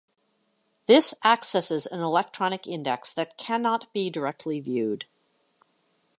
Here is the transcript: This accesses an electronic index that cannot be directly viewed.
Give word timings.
This 0.87 1.13
accesses 1.23 1.85
an 1.85 1.99
electronic 1.99 2.65
index 2.65 3.11
that 3.13 3.37
cannot 3.37 3.93
be 3.93 4.09
directly 4.09 4.59
viewed. 4.59 5.05